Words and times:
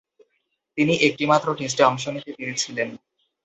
তিনি 0.77 0.93
একটিমাত্র 1.01 1.47
টেস্টে 1.53 1.83
অংশ 1.83 2.03
নিতে 2.07 2.31
পেরেছিলেন। 2.37 2.89